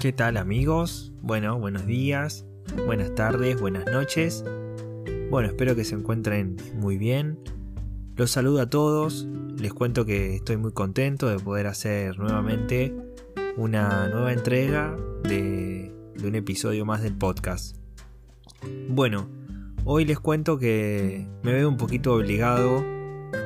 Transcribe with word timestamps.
¿Qué 0.00 0.12
tal 0.12 0.36
amigos? 0.36 1.12
Bueno, 1.22 1.58
buenos 1.58 1.84
días, 1.84 2.46
buenas 2.86 3.16
tardes, 3.16 3.60
buenas 3.60 3.84
noches. 3.86 4.44
Bueno, 5.28 5.48
espero 5.48 5.74
que 5.74 5.82
se 5.82 5.96
encuentren 5.96 6.56
muy 6.76 6.98
bien. 6.98 7.40
Los 8.14 8.30
saludo 8.30 8.60
a 8.60 8.70
todos. 8.70 9.26
Les 9.56 9.74
cuento 9.74 10.06
que 10.06 10.36
estoy 10.36 10.56
muy 10.56 10.70
contento 10.70 11.28
de 11.28 11.40
poder 11.40 11.66
hacer 11.66 12.16
nuevamente 12.16 12.94
una 13.56 14.06
nueva 14.06 14.32
entrega 14.32 14.96
de, 15.24 15.92
un 16.22 16.34
episodio 16.36 16.86
más 16.86 17.02
del 17.02 17.16
podcast. 17.16 17.76
Bueno, 18.88 19.28
hoy 19.84 20.04
les 20.04 20.20
cuento 20.20 20.60
que 20.60 21.26
me 21.42 21.52
veo 21.52 21.68
un 21.68 21.76
poquito 21.76 22.14
obligado 22.14 22.84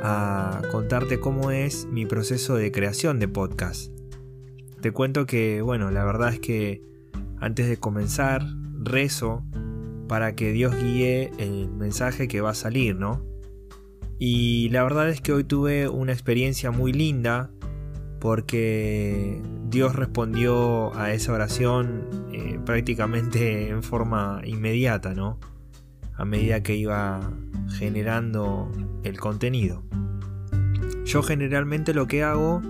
a 0.02 0.60
contarte 0.70 1.18
cómo 1.18 1.50
es 1.50 1.86
mi 1.86 2.04
proceso 2.04 2.56
de 2.56 2.70
creación 2.72 3.18
de 3.20 3.28
podcast. 3.28 3.91
Te 4.82 4.90
cuento 4.90 5.26
que, 5.26 5.62
bueno, 5.62 5.92
la 5.92 6.04
verdad 6.04 6.34
es 6.34 6.40
que 6.40 6.82
antes 7.38 7.68
de 7.68 7.76
comenzar, 7.76 8.44
rezo 8.80 9.44
para 10.08 10.34
que 10.34 10.50
Dios 10.50 10.74
guíe 10.74 11.30
el 11.38 11.70
mensaje 11.70 12.26
que 12.26 12.40
va 12.40 12.50
a 12.50 12.54
salir, 12.54 12.96
¿no? 12.96 13.24
Y 14.18 14.70
la 14.70 14.82
verdad 14.82 15.08
es 15.08 15.20
que 15.20 15.32
hoy 15.32 15.44
tuve 15.44 15.88
una 15.88 16.12
experiencia 16.12 16.72
muy 16.72 16.92
linda 16.92 17.52
porque 18.18 19.40
Dios 19.68 19.94
respondió 19.94 20.92
a 20.96 21.12
esa 21.12 21.32
oración 21.32 22.08
eh, 22.32 22.58
prácticamente 22.66 23.68
en 23.68 23.84
forma 23.84 24.42
inmediata, 24.44 25.14
¿no? 25.14 25.38
A 26.14 26.24
medida 26.24 26.64
que 26.64 26.74
iba 26.74 27.20
generando 27.78 28.68
el 29.04 29.20
contenido. 29.20 29.84
Yo 31.04 31.22
generalmente 31.22 31.94
lo 31.94 32.08
que 32.08 32.24
hago 32.24 32.62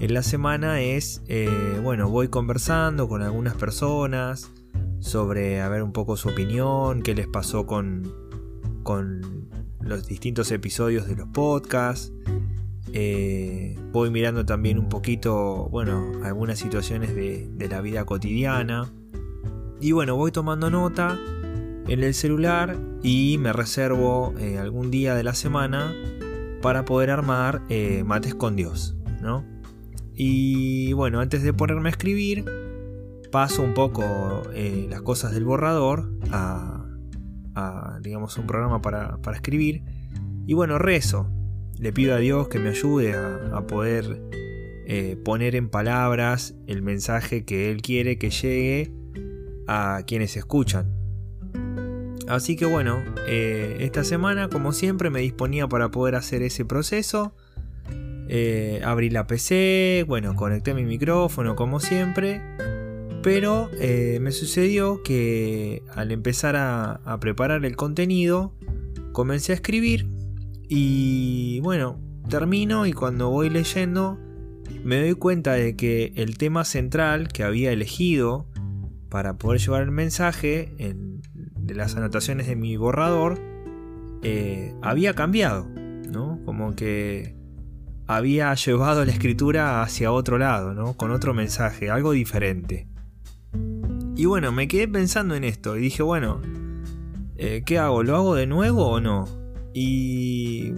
en 0.00 0.12
la 0.12 0.22
semana 0.22 0.80
es, 0.80 1.22
eh, 1.28 1.80
bueno, 1.82 2.10
voy 2.10 2.28
conversando 2.28 3.08
con 3.08 3.22
algunas 3.22 3.54
personas 3.54 4.50
sobre 4.98 5.60
a 5.60 5.68
ver 5.68 5.82
un 5.82 5.92
poco 5.92 6.16
su 6.16 6.30
opinión, 6.30 7.02
qué 7.02 7.14
les 7.14 7.28
pasó 7.28 7.66
con, 7.66 8.12
con 8.82 9.48
los 9.80 10.06
distintos 10.06 10.50
episodios 10.50 11.06
de 11.06 11.16
los 11.16 11.28
podcasts. 11.28 12.12
Eh, 12.92 13.78
voy 13.92 14.10
mirando 14.10 14.44
también 14.44 14.78
un 14.78 14.88
poquito, 14.88 15.68
bueno, 15.70 16.12
algunas 16.24 16.58
situaciones 16.58 17.14
de, 17.14 17.68
la 17.68 17.80
vida 17.80 18.04
cotidiana. 18.04 18.92
Y 19.80 19.92
bueno, 19.92 20.16
voy 20.16 20.32
tomando 20.32 20.70
nota 20.70 21.18
en 21.86 22.02
el 22.02 22.14
celular 22.14 22.76
y 23.02 23.36
me 23.38 23.52
reservo 23.52 24.34
eh, 24.38 24.58
algún 24.58 24.90
día 24.90 25.14
de 25.14 25.22
la 25.22 25.34
semana 25.34 25.94
para 26.62 26.84
poder 26.84 27.10
armar 27.10 27.62
mates 28.04 28.34
con 28.34 28.56
Dios, 28.56 28.96
¿no? 29.20 29.53
Y 30.14 30.92
bueno, 30.92 31.20
antes 31.20 31.42
de 31.42 31.52
ponerme 31.52 31.88
a 31.88 31.92
escribir, 31.92 32.44
paso 33.32 33.62
un 33.62 33.74
poco 33.74 34.42
eh, 34.54 34.86
las 34.88 35.02
cosas 35.02 35.32
del 35.32 35.44
borrador 35.44 36.12
a, 36.30 36.86
digamos, 38.00 38.36
un 38.38 38.46
programa 38.46 38.80
para, 38.80 39.18
escribir. 39.32 39.82
Y 40.46 40.54
bueno, 40.54 40.78
rezo. 40.78 41.28
Le 41.78 41.92
pido 41.92 42.14
a 42.14 42.18
Dios 42.18 42.46
que 42.46 42.60
me 42.60 42.68
ayude 42.68 43.14
a, 43.14 43.66
poder 43.66 44.22
eh, 44.86 45.16
poner 45.24 45.56
en 45.56 45.68
palabras 45.68 46.54
el 46.68 46.82
mensaje 46.82 47.44
que 47.44 47.72
Él 47.72 47.82
quiere 47.82 48.16
que 48.16 48.30
llegue 48.30 48.94
a 49.66 50.02
quienes 50.06 50.36
escuchan. 50.36 50.94
Así 52.28 52.54
que 52.54 52.66
bueno, 52.66 53.02
eh, 53.26 53.78
esta 53.80 54.04
semana 54.04 54.48
como 54.48 54.72
siempre 54.72 55.10
me 55.10 55.20
disponía 55.20 55.68
para 55.68 55.90
poder 55.90 56.14
hacer 56.14 56.42
ese 56.42 56.64
proceso 56.64 57.34
eh, 58.36 58.80
abrí 58.82 59.10
la 59.10 59.28
PC, 59.28 60.04
bueno, 60.08 60.34
conecté 60.34 60.74
mi 60.74 60.82
micrófono 60.82 61.54
como 61.54 61.78
siempre. 61.78 62.42
Pero 63.22 63.70
eh, 63.78 64.18
me 64.20 64.32
sucedió 64.32 65.04
que 65.04 65.84
al 65.94 66.10
empezar 66.10 66.56
a, 66.56 67.16
preparar 67.20 67.64
el 67.64 67.76
contenido, 67.76 68.52
comencé 69.12 69.52
a 69.52 69.54
escribir 69.54 70.08
y 70.68 71.60
bueno, 71.60 72.00
termino 72.28 72.86
y 72.86 72.92
cuando 72.92 73.30
voy 73.30 73.50
leyendo 73.50 74.18
me 74.82 75.00
doy 75.00 75.14
cuenta 75.14 75.52
de 75.52 75.76
que 75.76 76.12
el 76.16 76.36
tema 76.36 76.64
central 76.64 77.28
que 77.28 77.44
había 77.44 77.70
elegido 77.70 78.48
para 79.10 79.38
poder 79.38 79.60
llevar 79.60 79.82
el 79.82 79.92
mensaje 79.92 80.74
de 80.76 81.74
las 81.76 81.94
anotaciones 81.94 82.48
de 82.48 82.56
mi 82.56 82.76
borrador 82.76 83.38
eh, 84.22 84.74
había 84.82 85.14
cambiado, 85.14 85.68
¿no? 86.10 86.40
Como 86.44 86.74
que 86.74 87.43
había 88.06 88.54
llevado 88.54 89.04
la 89.04 89.12
escritura 89.12 89.82
hacia 89.82 90.12
otro 90.12 90.38
lado, 90.38 90.74
¿no? 90.74 90.94
Con 90.94 91.10
otro 91.10 91.34
mensaje, 91.34 91.90
algo 91.90 92.12
diferente. 92.12 92.86
Y 94.16 94.26
bueno, 94.26 94.52
me 94.52 94.68
quedé 94.68 94.86
pensando 94.88 95.34
en 95.34 95.44
esto 95.44 95.76
y 95.76 95.80
dije, 95.80 96.02
bueno, 96.02 96.40
eh, 97.36 97.62
¿qué 97.66 97.78
hago? 97.78 98.02
¿Lo 98.02 98.16
hago 98.16 98.34
de 98.34 98.46
nuevo 98.46 98.86
o 98.86 99.00
no? 99.00 99.26
Y 99.72 100.72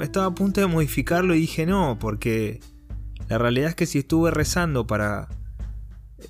estaba 0.00 0.26
a 0.26 0.34
punto 0.34 0.60
de 0.60 0.66
modificarlo 0.66 1.34
y 1.34 1.40
dije 1.40 1.66
no, 1.66 1.98
porque 1.98 2.60
la 3.28 3.38
realidad 3.38 3.70
es 3.70 3.74
que 3.74 3.86
si 3.86 3.98
estuve 3.98 4.30
rezando 4.30 4.86
para 4.86 5.28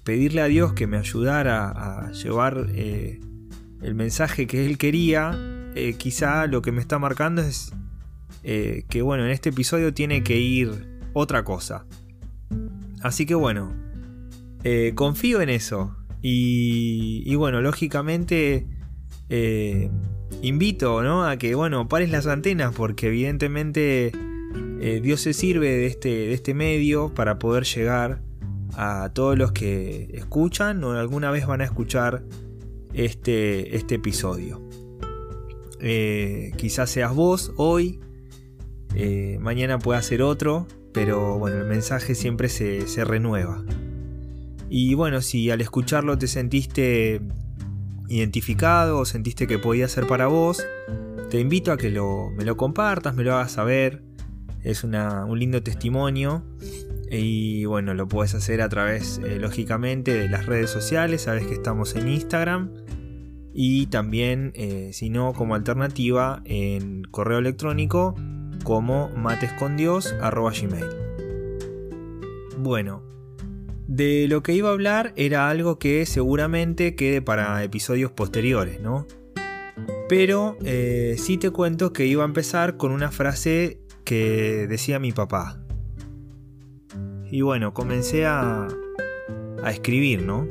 pedirle 0.05 0.41
a 0.41 0.47
Dios 0.47 0.73
que 0.73 0.87
me 0.87 0.97
ayudara 0.97 1.69
a 1.71 2.13
llevar 2.13 2.67
eh, 2.71 3.21
el 3.83 3.95
mensaje 3.95 4.47
que 4.47 4.67
Él 4.67 4.79
quería, 4.79 5.39
eh, 5.75 5.95
quizá 5.97 6.47
lo 6.47 6.63
que 6.63 6.73
me 6.73 6.81
está 6.81 6.99
marcando 6.99 7.43
es 7.43 7.73
eh, 8.43 8.85
que 8.89 9.03
bueno, 9.03 9.25
en 9.25 9.31
este 9.31 9.51
episodio 9.51 9.93
tiene 9.93 10.23
que 10.23 10.39
ir 10.39 10.89
otra 11.13 11.45
cosa. 11.45 11.87
Así 13.03 13.27
que 13.27 13.35
bueno, 13.35 13.73
eh, 14.65 14.93
confío 14.95 15.41
en 15.41 15.51
eso. 15.51 15.97
Y, 16.23 17.35
bueno, 17.37 17.63
lógicamente 17.63 18.67
eh, 19.31 19.91
invito 20.43 21.03
¿no? 21.03 21.25
a 21.27 21.39
que 21.39 21.55
bueno, 21.55 21.89
pares 21.89 22.11
las 22.11 22.27
antenas 22.27 22.75
porque 22.75 23.07
evidentemente 23.07 24.13
Dios 25.03 25.23
se 25.23 25.33
sirve 25.33 25.69
de 25.71 25.87
este, 25.87 26.09
de 26.09 26.33
este 26.35 26.53
medio 26.53 27.15
para 27.15 27.39
poder 27.39 27.65
llegar 27.65 28.21
a 28.75 29.11
todos 29.15 29.39
los 29.39 29.53
que 29.53 30.11
escuchan 30.13 30.85
o 30.85 30.93
alguna 30.93 31.31
vez 31.31 31.47
van 31.47 31.63
a 31.63 31.65
escuchar 31.65 32.23
este, 32.93 33.77
este 33.77 33.95
episodio. 33.95 34.61
quizás 36.59 36.91
seas 36.91 37.15
vos 37.15 37.53
hoy 37.57 37.99
eh, 38.95 39.39
mañana 39.41 39.79
puede 39.79 40.03
ser 40.03 40.23
otro, 40.23 40.67
pero 40.93 41.39
bueno, 41.39 41.59
el 41.59 41.67
mensaje 41.67 42.15
siempre 42.15 42.49
se, 42.49 43.05
renueva. 43.05 43.63
Y 44.69 44.95
bueno, 44.95 45.21
si 45.21 45.51
al 45.51 45.61
escucharlo 45.61 46.19
te 46.19 46.27
sentiste 46.27 47.21
identificado 48.09 48.99
o 48.99 49.05
sentiste 49.05 49.47
que 49.47 49.59
podía 49.59 49.89
ser 49.89 50.07
para 50.07 50.27
vos, 50.27 50.65
te 51.31 51.41
invito 51.41 51.73
a 51.73 51.77
que 51.77 51.91
me 51.91 52.45
lo 52.45 52.57
compartas, 52.57 53.15
me 53.15 53.25
lo 53.25 53.35
hagas 53.35 53.53
saber. 53.53 54.03
Es 54.63 54.85
un 54.85 55.39
lindo 55.39 55.63
testimonio. 55.63 56.45
Y 57.11 57.65
bueno, 57.65 57.95
lo 57.95 58.07
puedes 58.07 58.35
hacer 58.35 58.63
a 58.63 58.69
través, 58.69 59.21
eh, 59.25 59.39
lógicamente, 59.41 60.13
de 60.15 60.29
las 60.29 60.47
redes 60.47 60.71
sociales. 60.71 61.23
Sabes 61.23 61.47
que 61.47 61.55
estamos 61.55 61.97
en 61.97 62.09
Instagram. 62.09 62.71
Y 63.53 63.87
también, 63.87 64.53
eh, 64.55 64.91
si 64.93 65.11
no, 65.11 65.33
como 65.33 65.57
alternativa, 65.57 66.41
en 66.45 67.03
correo 67.03 67.39
electrónico 67.39 68.15
como 68.65 69.11
matescondios.gmail. 69.11 70.87
Bueno, 72.59 73.03
de 73.87 74.27
lo 74.29 74.43
que 74.43 74.53
iba 74.53 74.69
a 74.69 74.73
hablar 74.73 75.13
era 75.17 75.49
algo 75.51 75.79
que 75.79 76.07
seguramente 76.07 76.95
quede 76.95 77.21
para 77.23 77.63
episodios 77.65 78.13
posteriores, 78.13 78.81
¿no? 78.81 79.07
Pero 80.09 80.57
eh, 80.65 81.17
sí 81.19 81.39
te 81.39 81.51
cuento 81.51 81.93
que 81.93 82.07
iba 82.07 82.23
a 82.23 82.27
empezar 82.27 82.77
con 82.77 82.93
una 82.93 83.11
frase 83.11 83.81
que 84.05 84.67
decía 84.69 84.99
mi 84.99 85.13
papá. 85.13 85.61
Y 87.31 87.43
bueno, 87.43 87.75
comencé 87.75 88.27
a, 88.27 88.69
a 89.63 89.71
escribir, 89.71 90.23
¿no? 90.23 90.47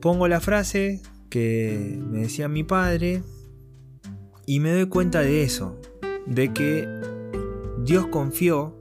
Pongo 0.00 0.28
la 0.28 0.40
frase 0.40 1.00
que 1.30 1.98
me 2.10 2.20
decía 2.20 2.48
mi 2.48 2.64
padre 2.64 3.22
y 4.46 4.60
me 4.60 4.72
doy 4.72 4.86
cuenta 4.86 5.20
de 5.20 5.42
eso, 5.42 5.80
de 6.26 6.52
que 6.52 6.88
Dios 7.84 8.06
confió 8.06 8.78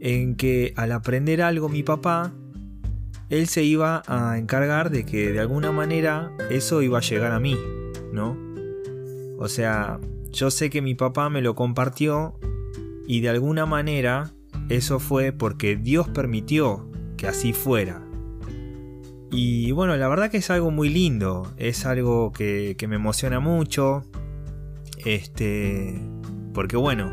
en 0.00 0.34
que 0.34 0.72
al 0.76 0.92
aprender 0.92 1.42
algo 1.42 1.68
mi 1.68 1.82
papá, 1.82 2.32
él 3.30 3.48
se 3.48 3.64
iba 3.64 4.02
a 4.06 4.38
encargar 4.38 4.90
de 4.90 5.04
que 5.04 5.32
de 5.32 5.40
alguna 5.40 5.72
manera 5.72 6.30
eso 6.50 6.82
iba 6.82 6.98
a 6.98 7.02
llegar 7.02 7.32
a 7.32 7.40
mí, 7.40 7.56
¿no? 8.12 8.36
O 9.38 9.48
sea, 9.48 9.98
yo 10.30 10.50
sé 10.50 10.70
que 10.70 10.82
mi 10.82 10.94
papá 10.94 11.30
me 11.30 11.42
lo 11.42 11.54
compartió 11.54 12.38
y 13.06 13.20
de 13.20 13.28
alguna 13.28 13.66
manera 13.66 14.32
eso 14.68 14.98
fue 14.98 15.32
porque 15.32 15.76
Dios 15.76 16.08
permitió 16.08 16.88
que 17.16 17.26
así 17.26 17.52
fuera. 17.52 18.02
Y 19.30 19.72
bueno, 19.72 19.96
la 19.96 20.08
verdad 20.08 20.30
que 20.30 20.36
es 20.36 20.50
algo 20.50 20.70
muy 20.70 20.88
lindo, 20.88 21.50
es 21.56 21.86
algo 21.86 22.32
que, 22.32 22.76
me 22.88 22.96
emociona 22.96 23.40
mucho. 23.40 24.04
Este, 25.04 26.00
porque 26.54 26.76
bueno, 26.76 27.12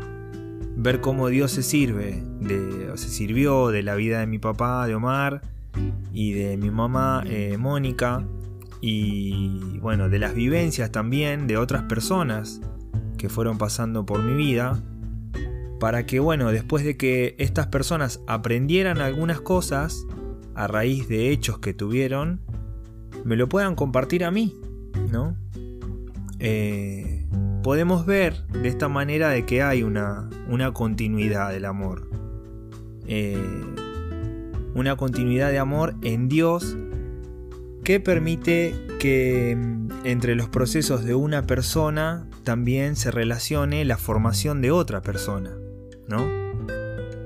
ver 0.76 1.00
cómo 1.00 1.28
Dios 1.28 1.50
se 1.50 1.62
sirve, 1.62 2.22
de, 2.40 2.92
se 2.96 3.08
sirvió 3.08 3.68
de 3.68 3.82
la 3.82 3.94
vida 3.94 4.20
de 4.20 4.26
mi 4.26 4.38
papá, 4.38 4.86
de 4.86 4.94
Omar, 4.94 5.42
y 6.12 6.32
de 6.32 6.56
mi 6.56 6.70
mamá, 6.70 7.24
eh, 7.26 7.56
Mónica, 7.58 8.24
y 8.80 9.78
bueno, 9.78 10.08
de 10.08 10.18
las 10.18 10.34
vivencias 10.34 10.90
también 10.90 11.46
de 11.46 11.56
otras 11.56 11.82
personas 11.84 12.60
que 13.18 13.28
fueron 13.28 13.58
pasando 13.58 14.04
por 14.04 14.22
mi 14.22 14.34
vida, 14.34 14.82
para 15.78 16.06
que 16.06 16.20
bueno, 16.20 16.50
después 16.52 16.84
de 16.84 16.96
que 16.96 17.34
estas 17.38 17.66
personas 17.66 18.20
aprendieran 18.26 19.00
algunas 19.00 19.40
cosas, 19.40 20.06
a 20.54 20.66
raíz 20.66 21.08
de 21.08 21.30
hechos 21.30 21.58
que 21.58 21.74
tuvieron, 21.74 22.40
me 23.24 23.36
lo 23.36 23.48
puedan 23.48 23.74
compartir 23.74 24.24
a 24.24 24.30
mí, 24.30 24.54
¿no? 25.10 25.36
Eh, 26.38 27.11
podemos 27.62 28.06
ver 28.06 28.44
de 28.48 28.68
esta 28.68 28.88
manera 28.88 29.30
de 29.30 29.46
que 29.46 29.62
hay 29.62 29.82
una, 29.82 30.28
una 30.48 30.72
continuidad 30.72 31.50
del 31.50 31.64
amor. 31.64 32.08
Eh, 33.06 33.36
una 34.74 34.96
continuidad 34.96 35.50
de 35.50 35.58
amor 35.58 35.94
en 36.02 36.28
Dios 36.28 36.76
que 37.84 38.00
permite 38.00 38.74
que 38.98 39.56
mm, 39.56 39.88
entre 40.04 40.34
los 40.34 40.48
procesos 40.48 41.04
de 41.04 41.14
una 41.14 41.46
persona 41.46 42.28
también 42.44 42.96
se 42.96 43.10
relacione 43.10 43.84
la 43.84 43.96
formación 43.96 44.60
de 44.60 44.70
otra 44.70 45.02
persona, 45.02 45.50
¿no? 46.08 46.42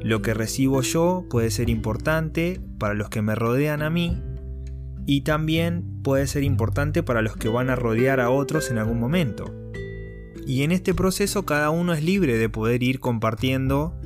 Lo 0.02 0.22
que 0.22 0.34
recibo 0.34 0.82
yo 0.82 1.24
puede 1.28 1.50
ser 1.50 1.68
importante 1.68 2.60
para 2.78 2.94
los 2.94 3.08
que 3.08 3.22
me 3.22 3.34
rodean 3.34 3.82
a 3.82 3.90
mí 3.90 4.22
y 5.04 5.22
también 5.22 6.00
puede 6.02 6.26
ser 6.26 6.42
importante 6.42 7.02
para 7.02 7.22
los 7.22 7.36
que 7.36 7.48
van 7.48 7.70
a 7.70 7.76
rodear 7.76 8.20
a 8.20 8.30
otros 8.30 8.70
en 8.70 8.78
algún 8.78 9.00
momento. 9.00 9.52
Y 10.46 10.62
en 10.62 10.70
este 10.70 10.94
proceso 10.94 11.44
cada 11.44 11.70
uno 11.70 11.92
es 11.92 12.04
libre 12.04 12.38
de 12.38 12.48
poder 12.48 12.84
ir 12.84 13.00
compartiendo 13.00 13.98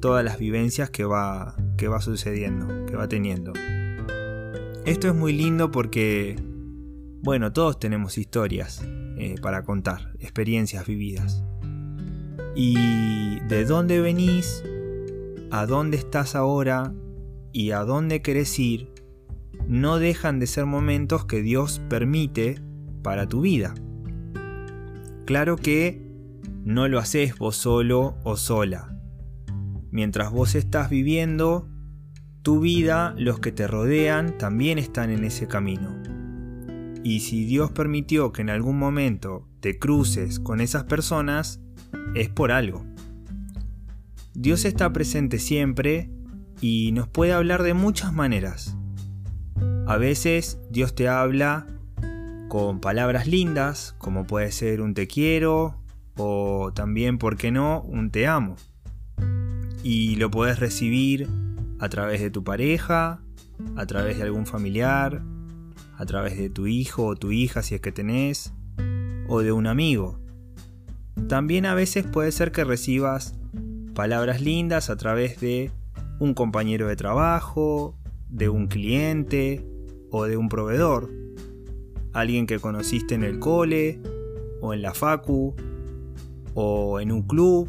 todas 0.00 0.22
las 0.22 0.38
vivencias 0.38 0.90
que 0.90 1.04
va, 1.04 1.56
que 1.78 1.88
va 1.88 2.02
sucediendo, 2.02 2.84
que 2.84 2.96
va 2.96 3.08
teniendo. 3.08 3.54
Esto 4.84 5.08
es 5.08 5.14
muy 5.14 5.32
lindo 5.32 5.70
porque, 5.70 6.36
bueno, 7.22 7.54
todos 7.54 7.80
tenemos 7.80 8.18
historias 8.18 8.86
eh, 9.16 9.36
para 9.40 9.64
contar, 9.64 10.12
experiencias 10.20 10.86
vividas. 10.86 11.42
Y 12.54 13.40
de 13.48 13.64
dónde 13.64 14.00
venís, 14.00 14.62
a 15.50 15.64
dónde 15.64 15.96
estás 15.96 16.34
ahora 16.34 16.92
y 17.52 17.70
a 17.70 17.80
dónde 17.80 18.20
querés 18.20 18.58
ir 18.58 18.90
no 19.66 19.98
dejan 19.98 20.38
de 20.38 20.46
ser 20.46 20.66
momentos 20.66 21.24
que 21.24 21.42
Dios 21.42 21.80
permite 21.88 22.60
para 23.02 23.26
tu 23.26 23.40
vida. 23.40 23.74
Claro 25.26 25.56
que 25.56 26.00
no 26.64 26.86
lo 26.86 27.00
haces 27.00 27.36
vos 27.36 27.56
solo 27.56 28.16
o 28.22 28.36
sola. 28.36 28.96
Mientras 29.90 30.30
vos 30.30 30.54
estás 30.54 30.88
viviendo 30.88 31.68
tu 32.42 32.60
vida, 32.60 33.12
los 33.18 33.40
que 33.40 33.50
te 33.50 33.66
rodean 33.66 34.38
también 34.38 34.78
están 34.78 35.10
en 35.10 35.24
ese 35.24 35.48
camino. 35.48 36.00
Y 37.02 37.20
si 37.20 37.44
Dios 37.44 37.72
permitió 37.72 38.30
que 38.30 38.42
en 38.42 38.50
algún 38.50 38.78
momento 38.78 39.48
te 39.58 39.80
cruces 39.80 40.38
con 40.38 40.60
esas 40.60 40.84
personas, 40.84 41.60
es 42.14 42.28
por 42.28 42.52
algo. 42.52 42.84
Dios 44.32 44.64
está 44.64 44.92
presente 44.92 45.40
siempre 45.40 46.08
y 46.60 46.92
nos 46.92 47.08
puede 47.08 47.32
hablar 47.32 47.64
de 47.64 47.74
muchas 47.74 48.12
maneras. 48.12 48.76
A 49.88 49.96
veces 49.96 50.60
Dios 50.70 50.94
te 50.94 51.08
habla 51.08 51.66
con 52.56 52.80
palabras 52.80 53.26
lindas, 53.26 53.94
como 53.98 54.26
puede 54.26 54.50
ser 54.50 54.80
un 54.80 54.94
te 54.94 55.06
quiero 55.06 55.76
o 56.16 56.72
también, 56.74 57.18
¿por 57.18 57.36
qué 57.36 57.50
no?, 57.50 57.82
un 57.82 58.10
te 58.10 58.26
amo. 58.26 58.56
Y 59.82 60.16
lo 60.16 60.30
puedes 60.30 60.58
recibir 60.58 61.28
a 61.80 61.90
través 61.90 62.22
de 62.22 62.30
tu 62.30 62.44
pareja, 62.44 63.20
a 63.76 63.84
través 63.84 64.16
de 64.16 64.22
algún 64.22 64.46
familiar, 64.46 65.22
a 65.98 66.06
través 66.06 66.38
de 66.38 66.48
tu 66.48 66.66
hijo 66.66 67.04
o 67.04 67.14
tu 67.14 67.30
hija 67.30 67.62
si 67.62 67.74
es 67.74 67.82
que 67.82 67.92
tenés, 67.92 68.54
o 69.28 69.42
de 69.42 69.52
un 69.52 69.66
amigo. 69.66 70.18
También 71.28 71.66
a 71.66 71.74
veces 71.74 72.06
puede 72.06 72.32
ser 72.32 72.52
que 72.52 72.64
recibas 72.64 73.38
palabras 73.94 74.40
lindas 74.40 74.88
a 74.88 74.96
través 74.96 75.40
de 75.40 75.72
un 76.20 76.32
compañero 76.32 76.88
de 76.88 76.96
trabajo, 76.96 77.98
de 78.30 78.48
un 78.48 78.66
cliente 78.66 79.62
o 80.10 80.24
de 80.24 80.38
un 80.38 80.48
proveedor, 80.48 81.25
alguien 82.16 82.46
que 82.46 82.58
conociste 82.58 83.14
en 83.14 83.22
el 83.22 83.38
cole 83.38 84.00
o 84.62 84.72
en 84.72 84.80
la 84.80 84.94
facu 84.94 85.54
o 86.54 86.98
en 86.98 87.12
un 87.12 87.22
club 87.22 87.68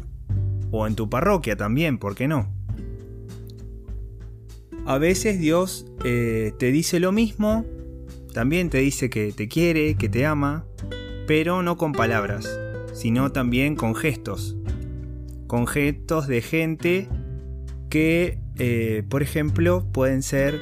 o 0.70 0.86
en 0.86 0.94
tu 0.94 1.10
parroquia 1.10 1.56
también, 1.56 1.98
¿por 1.98 2.14
qué 2.14 2.28
no? 2.28 2.48
A 4.86 4.96
veces 4.96 5.38
Dios 5.38 5.86
eh, 6.02 6.52
te 6.58 6.72
dice 6.72 6.98
lo 6.98 7.12
mismo, 7.12 7.66
también 8.32 8.70
te 8.70 8.78
dice 8.78 9.10
que 9.10 9.32
te 9.32 9.48
quiere, 9.48 9.96
que 9.96 10.08
te 10.08 10.24
ama, 10.24 10.64
pero 11.26 11.62
no 11.62 11.76
con 11.76 11.92
palabras, 11.92 12.58
sino 12.94 13.30
también 13.32 13.76
con 13.76 13.94
gestos, 13.94 14.56
con 15.46 15.66
gestos 15.66 16.26
de 16.26 16.40
gente 16.40 17.08
que, 17.90 18.38
eh, 18.56 19.02
por 19.10 19.22
ejemplo, 19.22 19.86
pueden 19.92 20.22
ser 20.22 20.58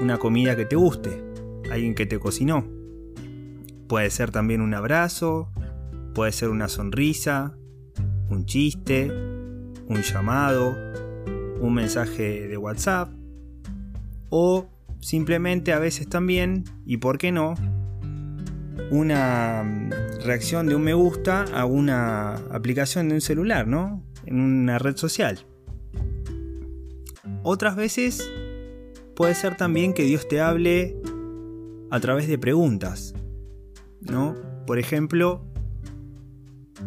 una 0.00 0.16
comida 0.16 0.56
que 0.56 0.64
te 0.64 0.76
guste, 0.76 1.22
alguien 1.70 1.94
que 1.94 2.06
te 2.06 2.18
cocinó. 2.18 2.75
Puede 3.88 4.10
ser 4.10 4.30
también 4.30 4.60
un 4.60 4.74
abrazo, 4.74 5.50
puede 6.14 6.32
ser 6.32 6.48
una 6.48 6.68
sonrisa, 6.68 7.56
un 8.30 8.44
chiste, 8.46 9.10
un 9.88 10.02
llamado, 10.02 10.76
un 11.60 11.74
mensaje 11.74 12.48
de 12.48 12.56
WhatsApp 12.56 13.10
o 14.28 14.68
simplemente 15.00 15.72
a 15.72 15.78
veces 15.78 16.08
también, 16.08 16.64
y 16.84 16.96
por 16.96 17.18
qué 17.18 17.30
no, 17.30 17.54
una 18.90 19.62
mm, 19.62 20.24
reacción 20.24 20.66
de 20.66 20.74
un 20.74 20.82
me 20.82 20.94
gusta 20.94 21.44
a 21.54 21.64
una 21.64 22.34
aplicación 22.50 23.08
de 23.08 23.14
un 23.14 23.20
celular, 23.20 23.66
¿no? 23.68 24.02
en 24.26 24.40
una 24.40 24.78
red 24.78 24.96
social. 24.96 25.46
Otras 27.42 27.76
veces 27.76 28.30
puede 29.14 29.34
ser 29.34 29.56
también 29.56 29.94
que 29.94 30.02
Dios 30.02 30.28
te 30.28 30.40
hable 30.40 30.96
a 31.90 32.00
través 32.00 32.26
de 32.28 32.38
preguntas, 32.38 33.14
¿no? 34.10 34.34
Por 34.66 34.78
ejemplo, 34.78 35.42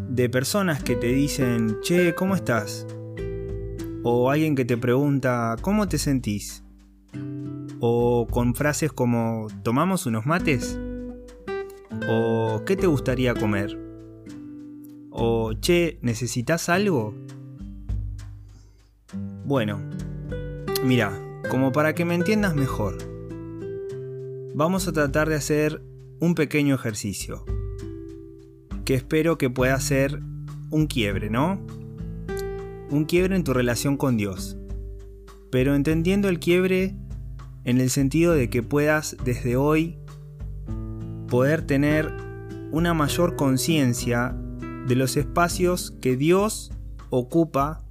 de 0.10 0.30
personas 0.30 0.84
que 0.84 0.96
te 0.96 1.08
dicen, 1.08 1.78
che, 1.82 2.14
¿cómo 2.16 2.36
estás? 2.36 2.86
O 4.04 4.30
alguien 4.30 4.56
que 4.56 4.66
te 4.66 4.78
pregunta, 4.78 5.56
¿cómo 5.62 5.88
te 5.88 5.98
sentís? 5.98 6.64
O 7.80 8.28
con 8.30 8.56
frases 8.56 8.92
como, 8.92 9.48
¿tomamos 9.64 10.06
unos 10.06 10.26
mates? 10.26 10.80
O 12.10 12.64
¿qué 12.66 12.76
te 12.76 12.88
gustaría 12.88 13.34
comer? 13.34 13.78
O, 15.12 15.54
che, 15.54 16.00
¿necesitas 16.02 16.70
algo? 16.70 17.14
Bueno, 19.46 19.80
mira, 20.84 21.12
como 21.50 21.72
para 21.72 21.96
que 21.96 22.06
me 22.06 22.16
entiendas 22.16 22.56
mejor, 22.56 22.98
vamos 24.54 24.88
a 24.88 24.94
tratar 24.94 25.30
de 25.30 25.36
hacer 25.36 25.82
un 26.20 26.36
pequeño 26.36 26.76
ejercicio, 26.76 27.46
que 28.86 28.94
espero 28.96 29.38
que 29.38 29.50
pueda 29.50 29.80
ser 29.80 30.22
un 30.70 30.88
quiebre, 30.88 31.30
¿no? 31.30 31.60
Un 32.90 33.06
quiebre 33.06 33.36
en 33.36 33.44
tu 33.44 33.54
relación 33.54 33.98
con 33.98 34.18
Dios. 34.18 34.58
pero 35.52 35.76
entendiendo 35.76 36.30
el 36.30 36.40
quiebre 36.40 36.96
en 37.64 37.80
el 37.80 37.90
sentido 37.90 38.34
de 38.34 38.50
que 38.50 38.64
puedas 38.64 39.18
desde 39.24 39.56
hoy 39.56 39.98
poder 41.28 41.64
tener 41.66 42.14
una 42.72 42.94
mayor 42.94 43.36
conciencia 43.36 44.36
de 44.88 44.96
los 44.96 45.18
espacios 45.18 45.92
que 46.02 46.16
Dios 46.16 46.72
ocupa 47.10 47.84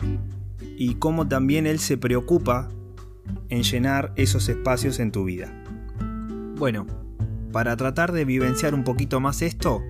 y 0.76 0.94
cómo 0.94 1.26
también 1.26 1.66
Él 1.66 1.78
se 1.78 1.96
preocupa 1.96 2.68
en 3.48 3.62
llenar 3.62 4.12
esos 4.16 4.48
espacios 4.48 5.00
en 5.00 5.10
tu 5.10 5.24
vida. 5.24 5.52
Bueno, 6.56 6.86
para 7.52 7.76
tratar 7.76 8.12
de 8.12 8.24
vivenciar 8.24 8.74
un 8.74 8.84
poquito 8.84 9.20
más 9.20 9.42
esto, 9.42 9.82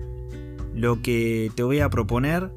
lo 0.73 1.01
que 1.01 1.51
te 1.55 1.63
voy 1.63 1.79
a 1.79 1.89
proponer 1.89 2.51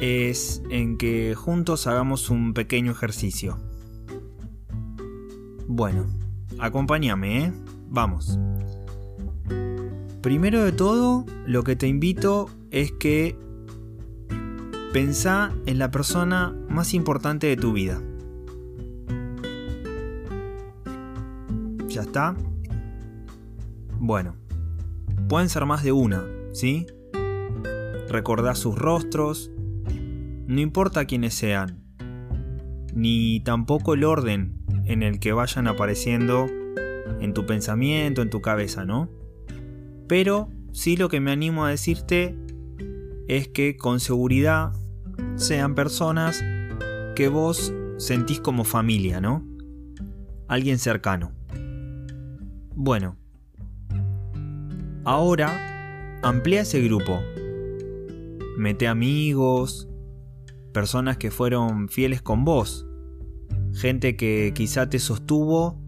es 0.00 0.62
en 0.70 0.98
que 0.98 1.34
juntos 1.34 1.86
hagamos 1.86 2.30
un 2.30 2.54
pequeño 2.54 2.92
ejercicio. 2.92 3.58
Bueno, 5.66 6.06
acompáñame, 6.58 7.44
¿eh? 7.44 7.52
Vamos. 7.88 8.38
Primero 10.22 10.64
de 10.64 10.72
todo, 10.72 11.24
lo 11.46 11.62
que 11.62 11.76
te 11.76 11.86
invito 11.86 12.50
es 12.70 12.92
que 12.92 13.36
pensá 14.92 15.52
en 15.66 15.78
la 15.78 15.90
persona 15.90 16.54
más 16.68 16.94
importante 16.94 17.46
de 17.46 17.56
tu 17.56 17.72
vida. 17.72 18.02
¿Ya 21.88 22.02
está? 22.02 22.36
Bueno, 23.98 24.36
pueden 25.28 25.48
ser 25.48 25.66
más 25.66 25.82
de 25.82 25.92
una, 25.92 26.24
¿sí? 26.52 26.86
Recordá 28.08 28.54
sus 28.54 28.76
rostros, 28.76 29.50
no 30.46 30.60
importa 30.60 31.04
quiénes 31.04 31.34
sean, 31.34 31.82
ni 32.94 33.40
tampoco 33.40 33.94
el 33.94 34.04
orden 34.04 34.58
en 34.84 35.02
el 35.02 35.18
que 35.18 35.32
vayan 35.32 35.66
apareciendo 35.66 36.46
en 37.20 37.34
tu 37.34 37.44
pensamiento, 37.44 38.22
en 38.22 38.30
tu 38.30 38.40
cabeza, 38.40 38.84
¿no? 38.84 39.10
Pero 40.06 40.48
sí 40.72 40.96
lo 40.96 41.08
que 41.08 41.20
me 41.20 41.32
animo 41.32 41.64
a 41.64 41.70
decirte 41.70 42.38
es 43.26 43.48
que 43.48 43.76
con 43.76 44.00
seguridad 44.00 44.72
sean 45.34 45.74
personas 45.74 46.42
que 47.14 47.28
vos 47.28 47.74
sentís 47.98 48.40
como 48.40 48.64
familia, 48.64 49.20
¿no? 49.20 49.44
Alguien 50.46 50.78
cercano. 50.78 51.32
Bueno, 52.74 53.16
ahora 55.08 56.20
amplía 56.22 56.60
ese 56.60 56.82
grupo. 56.82 57.22
Mete 58.58 58.86
amigos, 58.86 59.88
personas 60.74 61.16
que 61.16 61.30
fueron 61.30 61.88
fieles 61.88 62.20
con 62.20 62.44
vos, 62.44 62.86
gente 63.72 64.16
que 64.16 64.52
quizá 64.54 64.90
te 64.90 64.98
sostuvo 64.98 65.80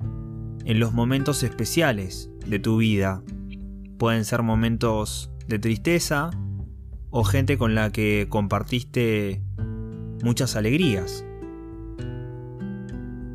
en 0.65 0.81
los 0.81 0.95
momentos 0.95 1.43
especiales 1.43 2.31
de 2.47 2.61
tu 2.61 2.79
vida. 2.79 3.23
Pueden 3.99 4.25
ser 4.25 4.43
momentos 4.43 5.31
de 5.47 5.59
tristeza 5.59 6.31
o 7.11 7.23
gente 7.23 7.59
con 7.59 7.75
la 7.75 7.93
que 7.93 8.27
compartiste 8.31 9.43
muchas 10.25 10.57
alegrías. 10.57 11.27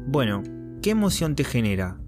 Bueno, 0.08 0.42
¿qué 0.82 0.90
emoción 0.90 1.36
te 1.36 1.44
genera 1.44 2.00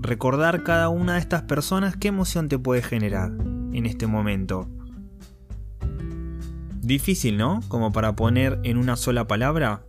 recordar 0.00 0.62
cada 0.62 0.88
una 0.88 1.14
de 1.14 1.20
estas 1.20 1.42
personas, 1.42 1.96
¿qué 1.96 2.08
emoción 2.08 2.48
te 2.48 2.58
puede 2.58 2.82
generar 2.82 3.30
en 3.72 3.86
este 3.86 4.06
momento? 4.06 4.68
Difícil, 6.80 7.36
¿no? 7.36 7.60
Como 7.68 7.92
para 7.92 8.16
poner 8.16 8.58
en 8.64 8.78
una 8.78 8.96
sola 8.96 9.26
palabra. 9.26 9.82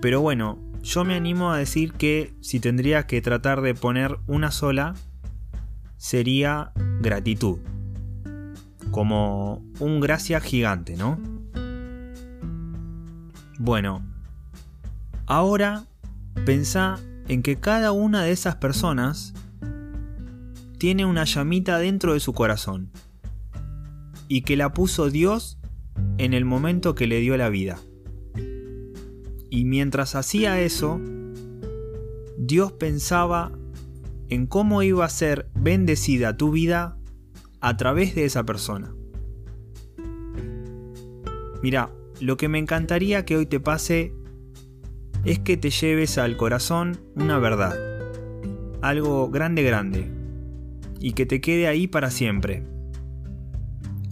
Pero 0.00 0.20
bueno, 0.20 0.58
yo 0.82 1.04
me 1.04 1.14
animo 1.14 1.50
a 1.50 1.58
decir 1.58 1.92
que 1.92 2.34
si 2.40 2.60
tendría 2.60 3.06
que 3.06 3.20
tratar 3.20 3.60
de 3.60 3.74
poner 3.74 4.18
una 4.26 4.50
sola, 4.50 4.94
sería 5.96 6.72
gratitud. 7.00 7.58
Como 8.90 9.64
un 9.80 10.00
gracia 10.00 10.40
gigante, 10.40 10.96
¿no? 10.96 11.18
Bueno, 13.58 14.02
ahora 15.26 15.84
pensá 16.44 16.98
en 17.28 17.42
que 17.42 17.56
cada 17.56 17.92
una 17.92 18.22
de 18.22 18.32
esas 18.32 18.56
personas 18.56 19.34
tiene 20.78 21.04
una 21.04 21.24
llamita 21.24 21.78
dentro 21.78 22.12
de 22.12 22.20
su 22.20 22.32
corazón 22.32 22.90
y 24.28 24.42
que 24.42 24.56
la 24.56 24.72
puso 24.72 25.10
Dios 25.10 25.58
en 26.18 26.34
el 26.34 26.44
momento 26.44 26.94
que 26.94 27.06
le 27.06 27.20
dio 27.20 27.36
la 27.36 27.48
vida. 27.48 27.78
Y 29.50 29.64
mientras 29.64 30.14
hacía 30.14 30.60
eso, 30.60 31.00
Dios 32.36 32.72
pensaba 32.72 33.52
en 34.28 34.46
cómo 34.46 34.82
iba 34.82 35.04
a 35.04 35.08
ser 35.08 35.48
bendecida 35.54 36.36
tu 36.36 36.50
vida 36.50 36.98
a 37.60 37.76
través 37.76 38.14
de 38.14 38.24
esa 38.24 38.44
persona. 38.44 38.94
Mira, 41.62 41.90
lo 42.20 42.36
que 42.36 42.48
me 42.48 42.58
encantaría 42.58 43.24
que 43.24 43.36
hoy 43.36 43.46
te 43.46 43.60
pase 43.60 44.12
es 45.24 45.38
que 45.38 45.56
te 45.56 45.70
lleves 45.70 46.18
al 46.18 46.36
corazón 46.36 47.00
una 47.14 47.38
verdad, 47.38 47.76
algo 48.82 49.30
grande 49.30 49.62
grande, 49.62 50.10
y 51.00 51.12
que 51.12 51.26
te 51.26 51.40
quede 51.40 51.66
ahí 51.66 51.86
para 51.86 52.10
siempre. 52.10 52.62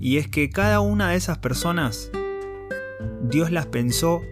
Y 0.00 0.16
es 0.16 0.26
que 0.28 0.50
cada 0.50 0.80
una 0.80 1.10
de 1.10 1.16
esas 1.16 1.38
personas, 1.38 2.10
Dios 3.22 3.50
las 3.50 3.66
pensó 3.66 4.22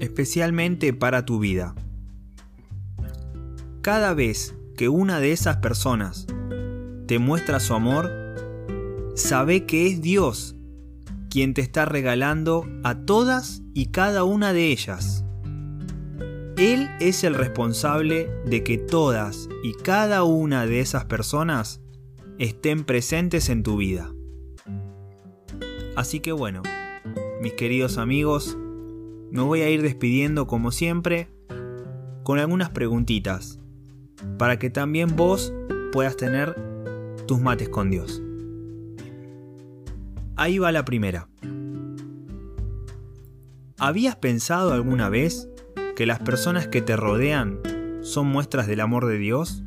especialmente 0.00 0.92
para 0.92 1.24
tu 1.24 1.38
vida. 1.38 1.74
Cada 3.80 4.14
vez 4.14 4.54
que 4.76 4.88
una 4.88 5.20
de 5.20 5.32
esas 5.32 5.56
personas 5.56 6.26
te 7.06 7.18
muestra 7.18 7.58
su 7.58 7.74
amor, 7.74 8.10
sabe 9.14 9.64
que 9.64 9.88
es 9.88 10.00
Dios 10.02 10.54
quien 11.30 11.54
te 11.54 11.62
está 11.62 11.84
regalando 11.84 12.66
a 12.84 12.94
todas 12.94 13.62
y 13.74 13.86
cada 13.86 14.24
una 14.24 14.52
de 14.52 14.66
ellas. 14.70 15.24
Él 16.58 16.90
es 16.98 17.22
el 17.22 17.34
responsable 17.34 18.28
de 18.44 18.64
que 18.64 18.78
todas 18.78 19.48
y 19.62 19.74
cada 19.74 20.24
una 20.24 20.66
de 20.66 20.80
esas 20.80 21.04
personas 21.04 21.80
estén 22.40 22.82
presentes 22.82 23.48
en 23.48 23.62
tu 23.62 23.76
vida. 23.76 24.12
Así 25.94 26.18
que 26.18 26.32
bueno, 26.32 26.64
mis 27.40 27.52
queridos 27.52 27.96
amigos, 27.96 28.58
me 29.30 29.42
voy 29.42 29.60
a 29.60 29.70
ir 29.70 29.82
despidiendo 29.82 30.48
como 30.48 30.72
siempre 30.72 31.28
con 32.24 32.40
algunas 32.40 32.70
preguntitas 32.70 33.60
para 34.36 34.58
que 34.58 34.68
también 34.68 35.14
vos 35.14 35.54
puedas 35.92 36.16
tener 36.16 36.56
tus 37.28 37.40
mates 37.40 37.68
con 37.68 37.88
Dios. 37.88 38.20
Ahí 40.34 40.58
va 40.58 40.72
la 40.72 40.84
primera. 40.84 41.28
¿Habías 43.78 44.16
pensado 44.16 44.72
alguna 44.72 45.08
vez 45.08 45.48
que 45.98 46.06
las 46.06 46.20
personas 46.20 46.68
que 46.68 46.80
te 46.80 46.94
rodean 46.94 47.58
son 48.02 48.28
muestras 48.28 48.68
del 48.68 48.78
amor 48.78 49.06
de 49.06 49.18
Dios? 49.18 49.64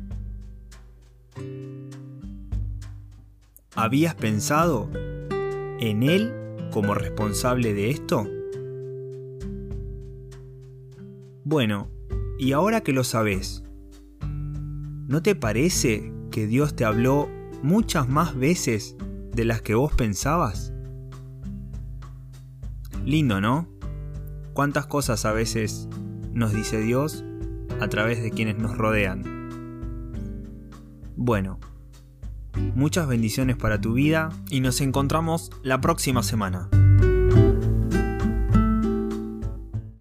¿Habías 3.74 4.14
pensado 4.14 4.88
en 5.78 6.02
Él 6.02 6.32
como 6.70 6.94
responsable 6.94 7.74
de 7.74 7.90
esto? 7.90 8.26
Bueno, 11.44 11.90
y 12.38 12.52
ahora 12.52 12.80
que 12.80 12.94
lo 12.94 13.04
sabes, 13.04 13.62
¿no 14.22 15.22
te 15.22 15.34
parece 15.34 16.14
que 16.30 16.46
Dios 16.46 16.74
te 16.74 16.86
habló 16.86 17.28
muchas 17.62 18.08
más 18.08 18.34
veces 18.34 18.96
de 19.34 19.44
las 19.44 19.60
que 19.60 19.74
vos 19.74 19.92
pensabas? 19.92 20.72
Lindo, 23.04 23.42
¿no? 23.42 23.68
¿Cuántas 24.54 24.86
cosas 24.86 25.26
a 25.26 25.32
veces 25.32 25.90
nos 26.32 26.52
dice 26.52 26.80
Dios 26.80 27.24
a 27.80 27.88
través 27.88 28.22
de 28.22 28.30
quienes 28.30 28.58
nos 28.58 28.76
rodean. 28.76 29.22
Bueno, 31.16 31.58
muchas 32.74 33.06
bendiciones 33.06 33.56
para 33.56 33.80
tu 33.80 33.94
vida 33.94 34.30
y 34.50 34.60
nos 34.60 34.80
encontramos 34.80 35.50
la 35.62 35.80
próxima 35.80 36.22
semana. 36.22 36.68